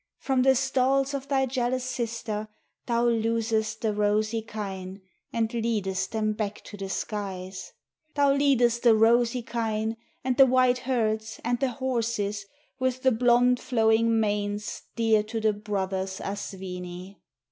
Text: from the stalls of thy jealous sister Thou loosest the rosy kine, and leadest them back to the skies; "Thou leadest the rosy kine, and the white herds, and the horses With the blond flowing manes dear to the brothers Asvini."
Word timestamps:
from 0.17 0.41
the 0.41 0.55
stalls 0.55 1.13
of 1.13 1.27
thy 1.27 1.45
jealous 1.45 1.83
sister 1.83 2.47
Thou 2.87 3.05
loosest 3.05 3.81
the 3.81 3.93
rosy 3.93 4.41
kine, 4.41 4.99
and 5.31 5.53
leadest 5.53 6.11
them 6.11 6.33
back 6.33 6.61
to 6.63 6.75
the 6.75 6.89
skies; 6.89 7.71
"Thou 8.15 8.33
leadest 8.33 8.81
the 8.81 8.95
rosy 8.95 9.43
kine, 9.43 9.97
and 10.23 10.37
the 10.37 10.47
white 10.47 10.79
herds, 10.89 11.39
and 11.43 11.59
the 11.59 11.73
horses 11.73 12.47
With 12.79 13.03
the 13.03 13.11
blond 13.11 13.59
flowing 13.59 14.19
manes 14.19 14.81
dear 14.95 15.21
to 15.21 15.39
the 15.39 15.53
brothers 15.53 16.19
Asvini." 16.19 17.17